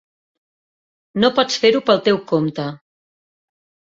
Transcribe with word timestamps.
No 1.23 1.29
pots 1.39 1.59
fer-ho 1.65 1.83
pel 1.89 2.01
teu 2.07 2.19
compte. 2.31 2.65